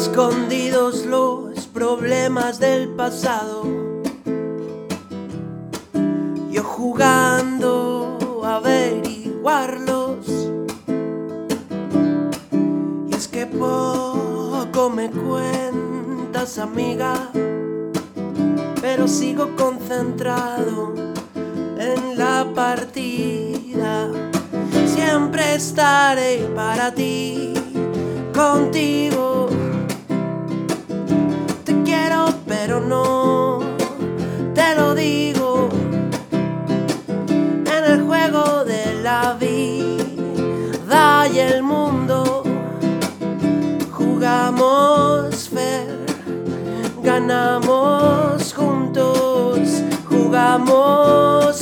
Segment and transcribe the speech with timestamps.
[0.00, 3.64] escondidos los problemas del pasado.
[6.50, 10.26] Yo jugando a averiguarlos.
[13.10, 17.12] Y es que poco me cuentas, amiga,
[18.80, 20.94] pero sigo concentrado
[21.78, 24.08] en la partida.
[24.86, 27.52] Siempre estaré para ti,
[28.34, 29.19] contigo.
[41.32, 42.42] Y el mundo.
[43.92, 45.98] Jugamos fair,
[47.02, 51.56] ganamos juntos, jugamos